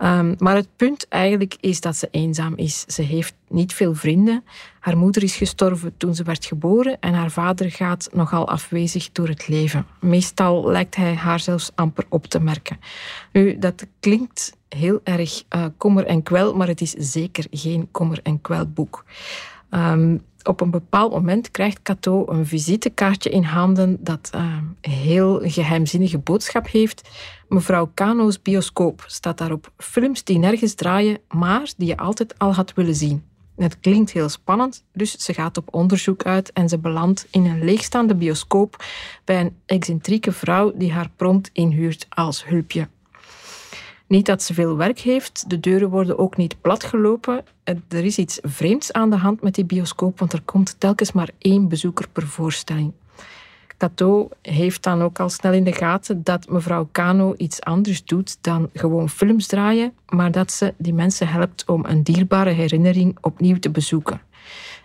Um, 0.04 0.36
maar 0.38 0.56
het 0.56 0.68
punt 0.76 1.08
eigenlijk 1.08 1.58
is 1.60 1.82
dat 1.82 1.96
ze 1.96 2.08
eenzaam 2.12 2.54
is. 2.56 2.82
Ze 2.88 3.02
heeft 3.02 3.34
niet 3.48 3.74
veel 3.74 3.94
vrienden. 3.94 4.44
Haar 4.80 4.98
moeder 4.98 5.24
is 5.24 5.36
gestorven 5.36 5.98
toen 5.98 6.16
ze 6.16 6.24
werd 6.24 6.46
geboren 6.46 6.98
en 7.00 7.14
haar 7.14 7.32
vader 7.32 7.72
gaat 7.72 8.10
nogal 8.14 8.48
afwezig 8.48 9.12
door 9.12 9.28
het 9.28 9.48
leven. 9.48 9.86
Meestal 10.00 10.72
lijkt 10.72 10.96
hij 10.96 11.16
haar 11.16 11.40
zelfs 11.40 11.72
amper 11.76 12.06
op 12.10 12.26
te 12.26 12.40
merken. 12.40 12.80
Nu, 13.32 13.60
dat 13.60 13.86
klinkt 14.00 14.58
heel 14.75 15.00
erg 15.03 15.44
uh, 15.55 15.65
kommer 15.77 16.05
en 16.05 16.24
kwel, 16.24 16.55
maar 16.55 16.67
het 16.67 16.82
is 16.82 16.91
zeker 16.91 17.46
geen 17.51 17.88
kommer 17.91 18.20
en 18.24 18.41
kwel 18.41 18.65
boek. 18.67 19.05
Um, 19.70 20.22
op 20.48 20.62
een 20.62 20.70
bepaald 20.70 21.12
moment 21.12 21.51
krijgt 21.51 21.82
Cato 21.82 22.25
een 22.27 22.46
visitekaartje 22.46 23.29
in 23.29 23.44
handen 23.44 23.98
dat 24.00 24.29
een 24.32 24.91
heel 24.91 25.39
geheimzinnige 25.44 26.17
boodschap 26.17 26.67
heeft. 26.67 27.10
Mevrouw 27.48 27.91
Kano's 27.94 28.41
bioscoop 28.41 29.03
staat 29.08 29.38
daarop 29.38 29.72
films 29.77 30.24
die 30.24 30.38
nergens 30.38 30.74
draaien, 30.74 31.17
maar 31.29 31.72
die 31.77 31.88
je 31.88 31.98
altijd 31.98 32.39
al 32.39 32.53
had 32.53 32.74
willen 32.74 32.96
zien. 32.96 33.24
Het 33.55 33.79
klinkt 33.79 34.12
heel 34.12 34.29
spannend, 34.29 34.84
dus 34.94 35.12
ze 35.12 35.34
gaat 35.34 35.58
op 35.58 35.74
onderzoek 35.74 36.24
uit 36.24 36.53
en 36.53 36.70
ze 36.70 36.77
belandt 36.77 37.27
in 37.32 37.46
een 37.46 37.63
leegstaande 37.63 38.15
bioscoop 38.15 38.84
bij 39.24 39.39
een 39.39 39.55
excentrieke 39.65 40.32
vrouw 40.32 40.72
die 40.75 40.91
haar 40.91 41.10
prompt 41.15 41.50
inhuurt 41.53 42.05
als 42.10 42.46
hulpje. 42.46 42.88
Niet 44.08 44.26
dat 44.26 44.44
ze 44.44 44.54
veel 44.54 44.78
werk 44.78 45.00
heeft, 45.00 45.50
de 45.50 45.60
deuren 45.60 45.90
worden 45.90 46.18
ook 46.18 46.38
niet 46.38 46.62
platgelopen. 46.62 47.44
Er 47.88 48.06
is 48.06 48.18
iets 48.18 48.40
vreemds 48.42 48.94
aan 48.94 49.10
de 49.10 49.16
hand 49.16 49.42
met 49.42 49.56
die 49.56 49.66
bioscoop, 49.66 50.20
want 50.20 50.34
er 50.34 50.42
komt 50.42 50.76
telkens 50.80 51.12
maar 51.12 51.30
één 51.38 51.68
bezoeker 51.68 52.08
per 52.10 52.28
voorstelling. 52.28 52.94
Cato 53.78 54.30
heeft 54.42 54.84
dan 54.84 55.02
ook 55.02 55.20
al 55.20 55.30
snel 55.30 55.54
in 55.54 55.64
de 55.64 55.74
gaten 55.74 56.24
dat 56.24 56.50
mevrouw 56.50 56.88
Kano 56.92 57.34
iets 57.38 57.62
anders 57.62 58.06
doet 58.06 58.38
dan 58.42 58.70
gewoon 58.74 59.10
films 59.10 59.48
draaien, 59.48 59.94
maar 60.10 60.32
dat 60.32 60.52
ze 60.52 60.74
die 60.78 60.94
mensen 60.94 61.28
helpt 61.28 61.66
om 61.68 61.86
een 61.86 62.04
dierbare 62.04 62.50
herinnering 62.50 63.18
opnieuw 63.22 63.60
te 63.60 63.70
bezoeken. 63.70 64.22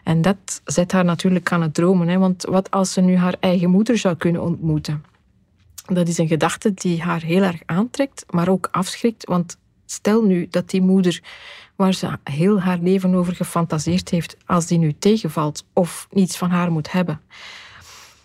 En 0.05 0.23
dat 0.23 0.61
zet 0.65 0.93
haar 0.93 1.05
natuurlijk 1.05 1.53
aan 1.53 1.63
het 1.63 1.75
dromen, 1.75 2.09
hè? 2.09 2.19
want 2.19 2.45
wat 2.45 2.71
als 2.71 2.93
ze 2.93 3.01
nu 3.01 3.17
haar 3.17 3.37
eigen 3.41 3.71
moeder 3.71 3.99
zou 3.99 4.17
kunnen 4.17 4.43
ontmoeten? 4.43 5.05
Dat 5.93 6.09
is 6.09 6.19
een 6.19 6.29
gedachte 6.29 6.75
die 6.75 7.03
haar 7.03 7.23
heel 7.23 7.43
erg 7.43 7.61
aantrekt, 7.67 8.25
maar 8.29 8.49
ook 8.49 8.69
afschrikt. 8.71 9.27
Want 9.27 9.59
stel 9.87 10.23
nu 10.23 10.47
dat 10.51 10.71
die 10.71 10.81
moeder, 10.83 11.23
waar 11.77 11.95
ze 11.95 12.19
heel 12.25 12.61
haar 12.61 12.79
leven 12.79 13.15
over 13.15 13.35
gefantaseerd 13.35 14.09
heeft, 14.09 14.37
als 14.47 14.67
die 14.67 14.79
nu 14.79 14.95
tegenvalt 14.99 15.65
of 15.73 16.09
niets 16.11 16.37
van 16.37 16.51
haar 16.51 16.73
moet 16.73 16.93
hebben. 16.93 17.21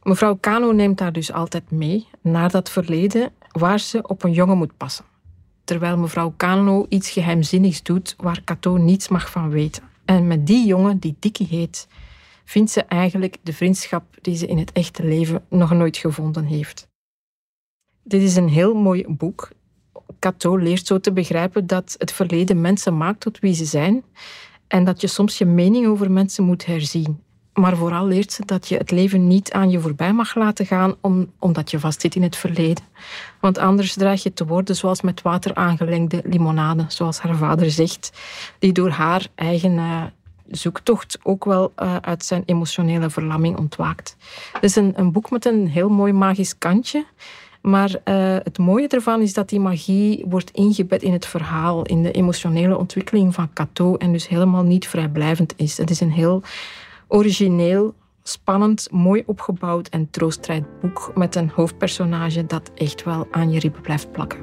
Mevrouw 0.04 0.36
Kano 0.36 0.72
neemt 0.72 1.00
haar 1.00 1.12
dus 1.12 1.32
altijd 1.32 1.72
mee 1.72 2.08
naar 2.22 2.52
dat 2.52 2.70
verleden 2.70 3.32
waar 3.52 3.80
ze 3.80 4.08
op 4.08 4.24
een 4.24 4.34
jongen 4.34 4.58
moet 4.58 4.78
passen. 4.78 5.06
Terwijl 5.64 5.98
mevrouw 5.98 6.34
Kano 6.38 6.86
iets 6.90 7.10
geheimzinnigs 7.10 7.84
doet 7.84 8.16
waar 8.18 8.44
Cato 8.44 8.78
niets 8.78 9.08
mag 9.08 9.32
van 9.32 9.50
weten. 9.50 9.84
En 10.06 10.28
met 10.28 10.48
die 10.48 10.66
jongen, 10.66 11.00
die 11.00 11.16
Dikkie 11.20 11.48
heet, 11.48 11.88
vindt 12.44 12.72
ze 12.72 12.84
eigenlijk 12.84 13.38
de 13.44 13.54
vriendschap 13.54 14.04
die 14.22 14.36
ze 14.36 14.46
in 14.46 14.58
het 14.58 14.72
echte 14.72 15.04
leven 15.04 15.46
nog 15.50 15.72
nooit 15.72 15.98
gevonden 15.98 16.44
heeft. 16.46 16.88
Dit 18.08 18.22
is 18.22 18.36
een 18.36 18.50
heel 18.50 18.74
mooi 18.74 19.06
boek. 19.08 19.50
Cato 20.20 20.56
leert 20.56 20.88
zo 20.88 21.00
te 21.00 21.12
begrijpen 21.12 21.68
dat 21.68 21.96
het 21.98 22.12
verleden 22.12 22.62
mensen 22.62 22.98
maakt 22.98 23.20
tot 23.20 23.40
wie 23.40 23.54
ze 23.54 23.66
zijn 23.66 24.04
en 24.68 24.84
dat 24.84 25.02
je 25.02 25.08
soms 25.08 25.38
je 25.38 25.46
mening 25.46 25.88
over 25.88 26.12
mensen 26.12 26.44
moet 26.44 26.66
herzien. 26.66 27.24
Maar 27.54 27.78
vooral 27.78 28.08
leert 28.08 28.32
ze 28.32 28.46
dat 28.46 28.68
je 28.68 28.78
het 28.78 28.92
leven 28.92 29.28
niet 29.28 29.52
aan 29.52 29.70
je 29.70 29.80
voorbij 29.80 30.14
mag 30.14 30.36
laten 30.36 30.66
gaan 30.66 30.96
om, 31.02 31.32
omdat 31.40 31.72
je 31.72 31.80
vastzit 31.80 32.16
in 32.16 32.24
het 32.24 32.36
verleden. 32.36 32.84
Want 33.40 33.58
anders 33.58 33.94
dreig 33.94 34.24
je 34.24 34.34
te 34.34 34.46
worden 34.46 34.76
zoals 34.76 35.02
met 35.02 35.22
water 35.22 35.56
aangelengde 35.56 36.22
limonade, 36.26 36.86
zoals 36.88 37.20
haar 37.20 37.36
vader 37.36 37.72
zegt, 37.72 38.12
die 38.60 38.72
door 38.72 38.90
haar 38.90 39.28
eigen 39.36 39.72
uh, 39.72 40.04
zoektocht 40.48 41.18
ook 41.24 41.46
wel 41.46 41.74
uh, 41.78 41.96
uit 41.96 42.26
zijn 42.26 42.44
emotionele 42.46 43.10
verlamming 43.10 43.58
ontwaakt. 43.58 44.16
Het 44.54 44.64
is 44.64 44.76
een, 44.76 44.94
een 44.96 45.12
boek 45.12 45.32
met 45.32 45.46
een 45.46 45.68
heel 45.68 45.90
mooi 45.90 46.14
magisch 46.14 46.58
kantje. 46.58 47.06
Maar 47.66 47.90
uh, 47.90 48.36
het 48.44 48.58
mooie 48.58 48.88
ervan 48.88 49.22
is 49.22 49.34
dat 49.34 49.50
die 49.50 49.60
magie 49.60 50.26
wordt 50.28 50.52
ingebed 50.52 51.04
in 51.04 51.14
het 51.14 51.26
verhaal, 51.26 51.82
in 51.82 52.04
de 52.04 52.12
emotionele 52.12 52.78
ontwikkeling 52.78 53.34
van 53.34 53.54
Cato 53.54 53.96
en 53.96 54.12
dus 54.12 54.28
helemaal 54.28 54.64
niet 54.64 54.88
vrijblijvend 54.88 55.54
is. 55.56 55.78
Het 55.78 55.90
is 55.90 56.00
een 56.00 56.12
heel 56.12 56.42
origineel, 57.08 57.94
spannend, 58.24 58.88
mooi 58.92 59.24
opgebouwd 59.26 59.88
en 59.88 60.10
troostrijd 60.10 60.64
boek 60.82 61.12
met 61.16 61.36
een 61.36 61.50
hoofdpersonage 61.50 62.46
dat 62.46 62.72
echt 62.76 63.04
wel 63.04 63.28
aan 63.32 63.52
je 63.52 63.60
ribben 63.60 63.82
blijft 63.82 64.12
plakken. 64.12 64.40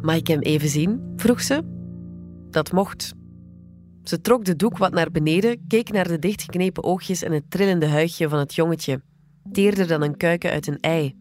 Mag 0.00 0.16
ik 0.16 0.26
hem 0.26 0.40
even 0.40 0.68
zien? 0.68 1.12
vroeg 1.16 1.40
ze. 1.40 1.71
Dat 2.52 2.72
mocht. 2.72 3.12
Ze 4.02 4.20
trok 4.20 4.44
de 4.44 4.56
doek 4.56 4.78
wat 4.78 4.92
naar 4.92 5.10
beneden, 5.10 5.66
keek 5.66 5.92
naar 5.92 6.08
de 6.08 6.18
dichtgeknepen 6.18 6.84
oogjes 6.84 7.22
en 7.22 7.32
het 7.32 7.50
trillende 7.50 7.86
huidje 7.86 8.28
van 8.28 8.38
het 8.38 8.54
jongetje, 8.54 9.02
teerder 9.52 9.86
dan 9.86 10.02
een 10.02 10.16
kuiken 10.16 10.50
uit 10.50 10.66
een 10.66 10.80
ei. 10.80 11.16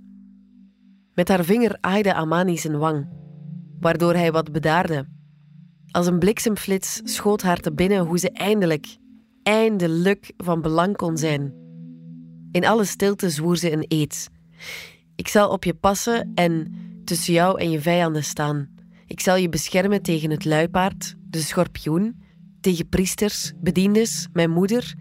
Met 1.13 1.27
haar 1.27 1.43
vinger 1.43 1.77
aaide 1.81 2.13
Amani 2.13 2.57
zijn 2.57 2.77
wang, 2.77 3.07
waardoor 3.79 4.13
hij 4.13 4.31
wat 4.31 4.51
bedaarde. 4.51 5.07
Als 5.91 6.07
een 6.07 6.19
bliksemflits 6.19 7.01
schoot 7.03 7.41
haar 7.41 7.59
te 7.59 7.73
binnen 7.73 8.05
hoe 8.05 8.19
ze 8.19 8.31
eindelijk, 8.31 8.97
eindelijk 9.43 10.33
van 10.37 10.61
belang 10.61 10.95
kon 10.95 11.17
zijn. 11.17 11.53
In 12.51 12.65
alle 12.65 12.85
stilte 12.85 13.29
zwoer 13.29 13.57
ze 13.57 13.71
een 13.71 13.85
eed. 13.87 14.29
Ik 15.15 15.27
zal 15.27 15.49
op 15.49 15.63
je 15.63 15.73
passen 15.73 16.31
en 16.35 16.73
tussen 17.03 17.33
jou 17.33 17.59
en 17.59 17.69
je 17.69 17.81
vijanden 17.81 18.23
staan. 18.23 18.69
Ik 19.05 19.19
zal 19.19 19.35
je 19.35 19.49
beschermen 19.49 20.01
tegen 20.01 20.29
het 20.29 20.45
luipaard, 20.45 21.15
de 21.31 21.41
schorpioen, 21.41 22.21
tegen 22.61 22.89
priesters, 22.89 23.51
bediendes, 23.61 24.27
mijn 24.33 24.51
moeder 24.51 24.93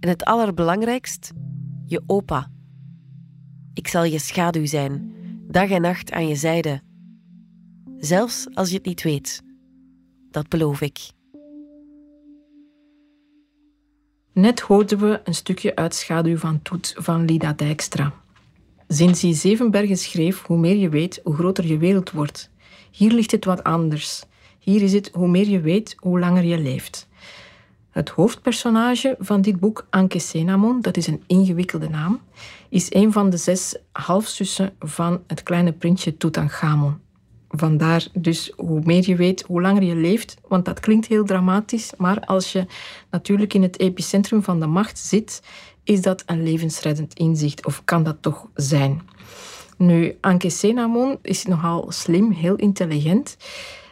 en 0.00 0.08
het 0.08 0.24
allerbelangrijkst, 0.24 1.32
je 1.86 2.02
opa. 2.06 2.50
Ik 3.74 3.88
zal 3.88 4.04
je 4.04 4.18
schaduw 4.18 4.66
zijn, 4.66 5.12
dag 5.50 5.70
en 5.70 5.82
nacht 5.82 6.12
aan 6.12 6.28
je 6.28 6.36
zijde. 6.36 6.80
Zelfs 7.98 8.46
als 8.54 8.68
je 8.68 8.74
het 8.74 8.86
niet 8.86 9.02
weet. 9.02 9.42
Dat 10.30 10.48
beloof 10.48 10.80
ik. 10.80 11.10
Net 14.32 14.60
hoorden 14.60 14.98
we 14.98 15.20
een 15.24 15.34
stukje 15.34 15.76
uit 15.76 15.94
Schaduw 15.94 16.36
van 16.36 16.62
Toet 16.62 16.94
van 16.96 17.24
Lida 17.24 17.52
Dijkstra. 17.52 18.12
Sinds 18.88 19.22
hij 19.22 19.34
Zevenbergen 19.34 19.96
schreef, 19.96 20.42
hoe 20.42 20.58
meer 20.58 20.76
je 20.76 20.88
weet, 20.88 21.20
hoe 21.24 21.34
groter 21.34 21.66
je 21.66 21.78
wereld 21.78 22.10
wordt. 22.10 22.50
Hier 22.90 23.12
ligt 23.12 23.30
het 23.30 23.44
wat 23.44 23.64
anders. 23.64 24.24
Hier 24.68 24.82
is 24.82 24.92
het 24.92 25.10
hoe 25.12 25.28
meer 25.28 25.48
je 25.48 25.60
weet, 25.60 25.96
hoe 25.98 26.18
langer 26.18 26.44
je 26.44 26.58
leeft. 26.58 27.08
Het 27.90 28.08
hoofdpersonage 28.08 29.16
van 29.18 29.40
dit 29.40 29.60
boek, 29.60 29.86
Anke 29.90 30.18
Senamon, 30.18 30.80
dat 30.80 30.96
is 30.96 31.06
een 31.06 31.22
ingewikkelde 31.26 31.88
naam, 31.88 32.20
is 32.68 32.94
een 32.94 33.12
van 33.12 33.30
de 33.30 33.36
zes 33.36 33.76
halfzussen 33.92 34.72
van 34.78 35.22
het 35.26 35.42
kleine 35.42 35.72
prinsje 35.72 36.16
Tutankhamon. 36.16 36.98
Vandaar 37.48 38.06
dus 38.12 38.52
hoe 38.56 38.80
meer 38.84 39.08
je 39.08 39.16
weet, 39.16 39.42
hoe 39.42 39.60
langer 39.60 39.82
je 39.82 39.94
leeft, 39.94 40.36
want 40.48 40.64
dat 40.64 40.80
klinkt 40.80 41.06
heel 41.06 41.24
dramatisch, 41.24 41.92
maar 41.96 42.20
als 42.20 42.52
je 42.52 42.66
natuurlijk 43.10 43.54
in 43.54 43.62
het 43.62 43.80
epicentrum 43.80 44.42
van 44.42 44.60
de 44.60 44.66
macht 44.66 44.98
zit, 44.98 45.42
is 45.84 46.02
dat 46.02 46.22
een 46.26 46.42
levensreddend 46.42 47.14
inzicht, 47.14 47.66
of 47.66 47.84
kan 47.84 48.02
dat 48.02 48.16
toch 48.20 48.46
zijn? 48.54 49.02
Nu, 49.76 50.16
Anke 50.20 50.50
Senamon 50.50 51.18
is 51.22 51.44
nogal 51.44 51.92
slim, 51.92 52.30
heel 52.30 52.56
intelligent. 52.56 53.36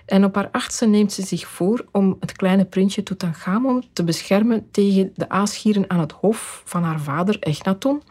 En 0.06 0.24
op 0.24 0.34
haar 0.34 0.48
achtste 0.52 0.86
neemt 0.86 1.12
ze 1.12 1.22
zich 1.22 1.46
voor 1.46 1.84
om 1.92 2.16
het 2.20 2.32
kleine 2.32 2.64
prinsje 2.64 3.02
Tutankhamon 3.02 3.84
te 3.92 4.04
beschermen 4.04 4.70
tegen 4.70 5.12
de 5.14 5.28
aasgieren 5.28 5.90
aan 5.90 6.00
het 6.00 6.12
hof 6.12 6.62
van 6.64 6.82
haar 6.82 7.00
vader 7.00 7.38
Echnaton, 7.40 8.02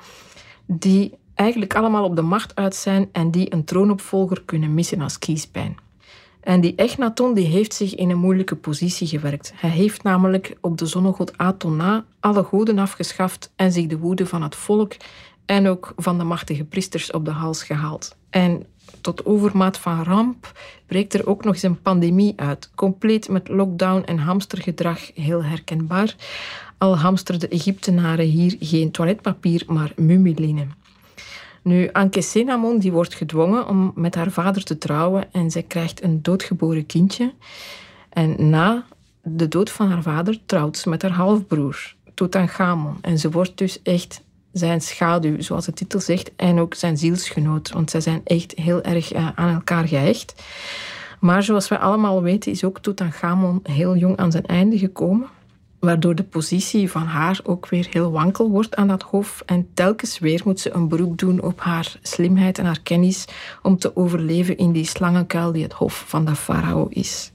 die 0.66 1.14
eigenlijk 1.36 1.76
allemaal 1.76 2.04
op 2.04 2.16
de 2.16 2.22
macht 2.22 2.56
uit 2.56 2.76
zijn 2.76 3.10
en 3.12 3.32
die 3.32 3.54
een 3.54 3.64
troonopvolger 3.64 4.44
kunnen 4.46 4.74
missen 4.74 5.02
als 5.02 5.20
kiespijn. 5.20 5.78
En 6.42 6.62
die 6.62 6.76
Echnaton 6.76 7.34
die 7.34 7.46
heeft 7.46 7.74
zich 7.74 7.96
in 7.96 8.10
een 8.10 8.18
moeilijke 8.18 8.56
positie 8.56 9.08
gewerkt. 9.08 9.54
Hij 9.56 9.70
heeft 9.70 10.04
namelijk 10.04 10.58
op 10.62 10.78
de 10.78 10.86
zonnegod 10.86 11.38
Aton 11.38 11.76
na 11.76 12.06
alle 12.20 12.44
goden 12.44 12.80
afgeschaft 12.80 13.52
en 13.56 13.72
zich 13.72 13.88
de 13.88 13.98
woede 13.98 14.26
van 14.26 14.44
het 14.44 14.56
volk 14.56 14.94
en 15.46 15.68
ook 15.68 15.94
van 15.96 16.18
de 16.18 16.24
machtige 16.24 16.64
priesters 16.64 17.12
op 17.12 17.26
de 17.26 17.32
hals 17.32 17.64
gehaald. 17.64 18.18
En 18.30 18.66
tot 19.02 19.26
overmaat 19.26 19.78
van 19.78 20.04
ramp 20.04 20.52
breekt 20.86 21.14
er 21.14 21.28
ook 21.28 21.44
nog 21.44 21.54
eens 21.54 21.64
een 21.64 21.82
pandemie 21.82 22.34
uit, 22.36 22.70
compleet 22.76 23.30
met 23.30 23.48
lockdown 23.48 24.04
en 24.06 24.18
hamstergedrag, 24.18 25.12
heel 25.14 25.44
herkenbaar. 25.44 26.16
Al 26.78 26.98
hamsterden 26.98 27.50
Egyptenaren 27.50 28.26
hier 28.26 28.56
geen 28.60 28.92
toiletpapier, 28.92 29.64
maar 29.68 29.92
mumieline. 29.96 30.68
Nu, 31.62 31.90
Anke 31.92 32.22
Senamon 32.22 32.80
die 32.80 32.92
wordt 32.92 33.16
gedwongen 33.16 33.68
om 33.68 33.92
met 33.96 34.16
haar 34.16 34.32
vader 34.32 34.64
te 34.64 34.78
trouwen 34.78 35.34
en 35.34 35.52
zij 35.52 35.64
krijgt 35.64 36.04
een 36.04 36.22
doodgeboren 36.22 36.86
kindje. 36.86 37.34
En 38.10 38.50
na 38.50 38.86
de 39.22 39.48
dood 39.48 39.72
van 39.72 39.92
haar 39.92 40.02
vader 40.02 40.40
trouwt 40.46 40.78
ze 40.78 40.90
met 40.90 41.02
haar 41.02 41.12
halfbroer, 41.12 41.96
Tutankhamon. 42.14 42.98
En 43.02 43.20
ze 43.20 43.30
wordt 43.30 43.58
dus 43.58 43.82
echt 43.82 44.22
zijn 44.58 44.82
schaduw, 44.82 45.42
zoals 45.42 45.66
de 45.66 45.74
titel 45.74 46.00
zegt, 46.00 46.32
en 46.36 46.60
ook 46.60 46.74
zijn 46.74 46.98
zielsgenoot, 46.98 47.72
want 47.72 47.90
zij 47.90 48.02
zijn 48.02 48.22
echt 48.24 48.54
heel 48.56 48.82
erg 48.82 49.12
eh, 49.12 49.30
aan 49.36 49.54
elkaar 49.54 49.88
gehecht. 49.88 50.44
Maar 51.20 51.44
zoals 51.44 51.68
we 51.68 51.78
allemaal 51.78 52.22
weten, 52.22 52.52
is 52.52 52.64
ook 52.64 52.80
Tutankhamon 52.80 53.60
heel 53.64 53.96
jong 53.96 54.18
aan 54.18 54.32
zijn 54.32 54.46
einde 54.46 54.78
gekomen 54.78 55.28
waardoor 55.86 56.16
de 56.16 56.24
positie 56.24 56.92
van 56.92 57.04
haar 57.04 57.40
ook 57.44 57.68
weer 57.70 57.88
heel 57.90 58.12
wankel 58.12 58.50
wordt 58.50 58.76
aan 58.76 58.88
dat 58.88 59.04
hof. 59.04 59.44
En 59.46 59.68
telkens 59.74 60.20
weer 60.20 60.42
moet 60.46 60.60
ze 60.60 60.74
een 60.74 60.88
beroep 60.88 61.18
doen 61.18 61.42
op 61.42 61.60
haar 61.60 61.98
slimheid 62.02 62.58
en 62.58 62.66
haar 62.66 62.82
kennis 62.84 63.26
om 63.62 63.78
te 63.78 63.96
overleven 63.96 64.58
in 64.58 64.72
die 64.72 64.86
slangenkuil 64.86 65.52
die 65.52 65.64
het 65.64 65.74
hof 65.74 66.04
van 66.08 66.26
de 66.26 66.36
farao 66.36 66.88
is. 66.90 67.32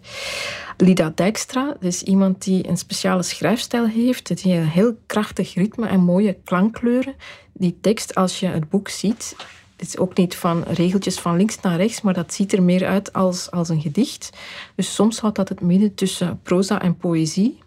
Lida 0.81 1.13
Dijkstra 1.15 1.77
is 1.81 2.03
iemand 2.03 2.45
die 2.45 2.69
een 2.69 2.77
speciale 2.77 3.23
schrijfstijl 3.23 3.87
heeft, 3.87 4.43
die 4.43 4.55
een 4.55 4.67
heel 4.67 4.97
krachtig 5.07 5.55
ritme 5.55 5.87
en 5.87 6.01
mooie 6.01 6.37
klankkleuren. 6.45 7.15
Die 7.53 7.79
tekst, 7.81 8.15
als 8.15 8.41
je 8.41 8.47
het 8.47 8.69
boek 8.69 8.89
ziet, 8.89 9.37
is 9.77 9.99
ook 9.99 10.17
niet 10.17 10.37
van 10.37 10.63
regeltjes 10.63 11.19
van 11.19 11.37
links 11.37 11.61
naar 11.61 11.77
rechts, 11.77 12.01
maar 12.01 12.15
dat 12.15 12.35
ziet 12.35 12.53
er 12.53 12.63
meer 12.63 12.87
uit 12.87 13.13
als, 13.13 13.51
als 13.51 13.69
een 13.69 13.81
gedicht. 13.81 14.31
Dus 14.75 14.95
soms 14.95 15.19
houdt 15.19 15.37
dat 15.37 15.49
het 15.49 15.61
midden 15.61 15.95
tussen 15.95 16.41
proza 16.43 16.83
en 16.83 16.97
poëzie. 16.97 17.59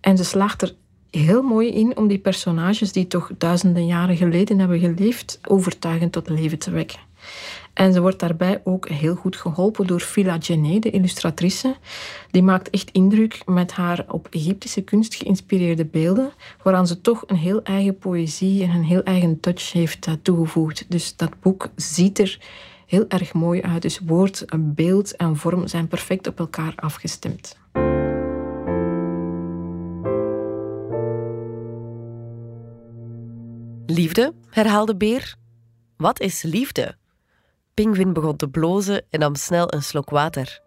En 0.00 0.16
ze 0.16 0.24
slaagt 0.24 0.62
er 0.62 0.74
heel 1.10 1.42
mooi 1.42 1.68
in 1.68 1.96
om 1.96 2.08
die 2.08 2.18
personages 2.18 2.92
die 2.92 3.06
toch 3.06 3.30
duizenden 3.38 3.86
jaren 3.86 4.16
geleden 4.16 4.58
hebben 4.58 4.78
geleefd, 4.78 5.38
overtuigend 5.48 6.12
tot 6.12 6.28
leven 6.28 6.58
te 6.58 6.70
wekken. 6.70 7.00
En 7.76 7.92
ze 7.92 8.00
wordt 8.00 8.18
daarbij 8.20 8.60
ook 8.64 8.88
heel 8.88 9.14
goed 9.14 9.36
geholpen 9.36 9.86
door 9.86 10.00
Phila 10.00 10.36
Genet, 10.40 10.82
de 10.82 10.90
illustratrice. 10.90 11.76
Die 12.30 12.42
maakt 12.42 12.70
echt 12.70 12.90
indruk 12.90 13.42
met 13.46 13.72
haar 13.72 14.04
op 14.08 14.28
Egyptische 14.30 14.82
kunst 14.82 15.14
geïnspireerde 15.14 15.84
beelden, 15.84 16.32
waaraan 16.62 16.86
ze 16.86 17.00
toch 17.00 17.24
een 17.26 17.36
heel 17.36 17.62
eigen 17.62 17.98
poëzie 17.98 18.62
en 18.62 18.70
een 18.70 18.84
heel 18.84 19.02
eigen 19.02 19.40
touch 19.40 19.72
heeft 19.72 20.08
toegevoegd. 20.22 20.84
Dus 20.88 21.16
dat 21.16 21.40
boek 21.40 21.68
ziet 21.74 22.18
er 22.18 22.40
heel 22.86 23.04
erg 23.08 23.32
mooi 23.32 23.62
uit. 23.62 23.82
Dus 23.82 23.98
woord, 23.98 24.44
beeld 24.58 25.16
en 25.16 25.36
vorm 25.36 25.66
zijn 25.66 25.88
perfect 25.88 26.26
op 26.26 26.38
elkaar 26.38 26.72
afgestemd. 26.76 27.56
Liefde, 33.86 34.34
herhaalde 34.50 34.96
Beer. 34.96 35.34
Wat 35.96 36.20
is 36.20 36.42
liefde? 36.42 36.96
Pingwin 37.76 38.12
begon 38.12 38.36
te 38.36 38.48
blozen 38.48 39.06
en 39.10 39.20
nam 39.20 39.34
snel 39.34 39.74
een 39.74 39.82
slok 39.82 40.10
water. 40.10 40.60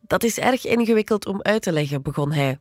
Dat 0.00 0.22
is 0.22 0.38
erg 0.38 0.66
ingewikkeld 0.66 1.26
om 1.26 1.42
uit 1.42 1.62
te 1.62 1.72
leggen, 1.72 2.02
begon 2.02 2.32
hij. 2.32 2.58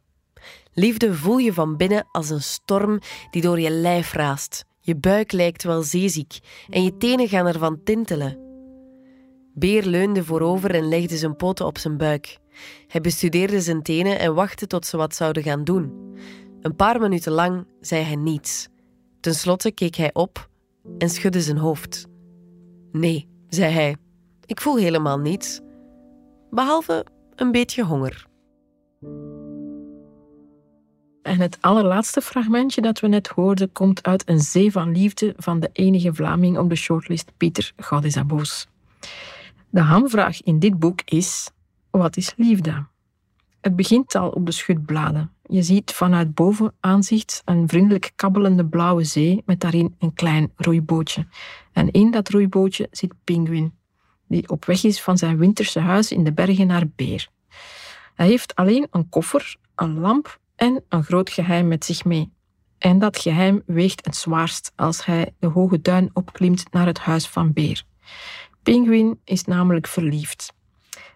Liefde 0.74 1.14
voel 1.14 1.38
je 1.38 1.54
van 1.54 1.78
binnen 1.78 2.08
als 2.12 2.30
een 2.30 2.42
storm 2.42 3.00
die 3.32 3.42
door 3.42 3.60
je 3.60 3.70
lijf 3.70 4.14
raast. 4.14 4.66
Je 4.80 4.96
buik 4.96 5.32
lijkt 5.32 5.64
wel 5.64 5.82
zeeziek 5.82 6.40
en 6.70 6.84
je 6.84 6.98
tenen 6.98 7.28
gaan 7.28 7.48
ervan 7.48 7.84
tintelen. 7.84 8.40
Beer 9.54 9.86
leunde 9.86 10.24
voorover 10.24 10.76
en 10.76 10.88
legde 10.88 11.18
zijn 11.18 11.36
poten 11.36 11.66
op 11.66 11.78
zijn 11.78 11.98
buik. 11.98 12.38
Hij 12.88 13.02
bestudeerde 13.02 13.62
zijn 13.62 13.82
tenen 13.82 14.20
en 14.20 14.36
wachtte 14.36 14.68
tot 14.68 14.86
ze 14.86 14.98
wat 14.98 15.16
zouden 15.16 15.44
gaan 15.44 15.64
doen. 15.64 16.16
Een 16.62 16.76
paar 16.76 17.00
minuten 17.00 17.32
lang 17.32 17.68
zei 17.80 18.04
hij 18.04 18.16
niets. 18.16 18.68
Ten 19.20 19.36
slotte 19.36 19.72
keek 19.72 19.96
hij 19.96 20.14
op 20.14 20.50
en 20.98 21.10
schudde 21.10 21.42
zijn 21.42 21.58
hoofd. 21.58 22.08
Nee, 22.92 23.34
zei 23.50 23.74
hij, 23.74 23.96
ik 24.46 24.62
voel 24.62 24.78
helemaal 24.78 25.20
niets, 25.20 25.62
behalve 26.50 27.06
een 27.36 27.52
beetje 27.52 27.84
honger. 27.84 28.26
En 31.22 31.40
het 31.40 31.58
allerlaatste 31.62 32.22
fragmentje 32.22 32.82
dat 32.82 33.00
we 33.00 33.08
net 33.08 33.28
hoorden 33.28 33.72
komt 33.72 34.04
uit 34.04 34.30
Een 34.30 34.40
Zee 34.40 34.72
van 34.72 34.92
Liefde 34.92 35.34
van 35.38 35.60
de 35.60 35.70
enige 35.74 36.14
Vlaming 36.14 36.58
op 36.58 36.70
de 36.70 36.76
shortlist, 36.76 37.32
Pieter 37.38 37.72
Gaudisaboos. 37.78 38.68
De 39.70 39.82
hamvraag 39.82 40.42
in 40.42 40.60
dit 40.60 40.80
boek 40.80 41.02
is: 41.06 41.52
wat 41.92 42.18
is 42.18 42.34
liefde? 42.38 42.86
Het 43.62 43.76
begint 43.76 44.16
al 44.16 44.30
op 44.30 44.46
de 44.46 44.52
schutbladen. 44.52 45.35
Je 45.48 45.64
ziet 45.64 45.92
vanuit 45.92 46.34
boven 46.34 46.74
aanzicht 46.80 47.42
een 47.46 47.68
vriendelijk 47.68 48.12
kabbelende 48.16 48.66
blauwe 48.66 49.04
zee 49.04 49.42
met 49.46 49.60
daarin 49.60 49.96
een 50.00 50.14
klein 50.14 50.52
roeibootje. 50.56 51.28
En 51.72 51.92
in 51.92 52.12
dat 52.12 52.30
roeibootje 52.30 52.88
zit 52.92 53.14
Pinguïn, 53.24 53.74
die 54.28 54.50
op 54.50 54.66
weg 54.66 54.84
is 54.84 55.02
van 55.02 55.18
zijn 55.18 55.38
winterse 55.38 55.80
huis 55.80 56.12
in 56.12 56.24
de 56.24 56.34
bergen 56.34 56.68
naar 56.68 56.88
Beer. 56.96 57.30
Hij 58.16 58.28
heeft 58.28 58.56
alleen 58.56 58.88
een 58.92 59.10
koffer, 59.10 59.56
een 59.76 60.00
lamp 60.00 60.40
en 60.56 60.84
een 60.90 61.04
groot 61.04 61.30
geheim 61.30 61.68
met 61.68 61.86
zich 61.86 62.06
mee. 62.06 62.32
En 62.78 63.00
dat 63.00 63.18
geheim 63.18 63.64
weegt 63.66 64.06
het 64.06 64.16
zwaarst 64.16 64.72
als 64.76 65.06
hij 65.06 65.34
de 65.40 65.48
hoge 65.48 65.82
duin 65.82 66.10
opklimt 66.14 66.72
naar 66.72 66.86
het 66.86 67.00
huis 67.00 67.28
van 67.28 67.54
Beer. 67.54 67.84
Pinguïn 68.64 69.20
is 69.24 69.44
namelijk 69.44 69.88
verliefd. 69.88 70.55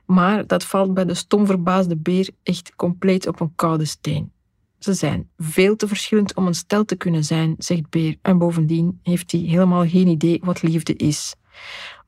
Maar 0.09 0.47
dat 0.47 0.63
valt 0.63 0.93
bij 0.93 1.05
de 1.05 1.13
stomverbaasde 1.13 1.97
beer 1.97 2.29
echt 2.43 2.75
compleet 2.75 3.27
op 3.27 3.39
een 3.39 3.55
koude 3.55 3.85
steen. 3.85 4.31
Ze 4.79 4.93
zijn 4.93 5.29
veel 5.37 5.75
te 5.75 5.87
verschillend 5.87 6.35
om 6.35 6.47
een 6.47 6.53
stel 6.53 6.85
te 6.85 6.95
kunnen 6.95 7.23
zijn, 7.23 7.55
zegt 7.57 7.89
Beer. 7.89 8.17
En 8.21 8.37
bovendien 8.37 8.99
heeft 9.03 9.31
hij 9.31 9.41
helemaal 9.41 9.87
geen 9.87 10.07
idee 10.07 10.39
wat 10.43 10.61
liefde 10.61 10.95
is. 10.95 11.35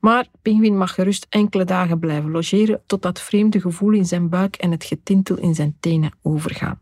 Maar 0.00 0.26
Pinguïn 0.42 0.76
mag 0.76 0.94
gerust 0.94 1.26
enkele 1.28 1.64
dagen 1.64 1.98
blijven 1.98 2.30
logeren 2.30 2.82
tot 2.86 3.02
dat 3.02 3.20
vreemde 3.20 3.60
gevoel 3.60 3.92
in 3.92 4.06
zijn 4.06 4.28
buik 4.28 4.56
en 4.56 4.70
het 4.70 4.84
getintel 4.84 5.36
in 5.36 5.54
zijn 5.54 5.76
tenen 5.80 6.12
overgaan. 6.22 6.80